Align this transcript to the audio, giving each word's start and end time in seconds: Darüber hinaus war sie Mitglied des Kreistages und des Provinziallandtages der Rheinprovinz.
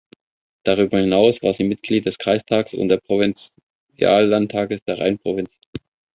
Darüber 0.63 0.97
hinaus 0.97 1.43
war 1.43 1.53
sie 1.53 1.63
Mitglied 1.63 2.07
des 2.07 2.17
Kreistages 2.17 2.73
und 2.73 2.89
des 2.89 3.01
Provinziallandtages 3.01 4.79
der 4.87 4.97
Rheinprovinz. 4.97 5.51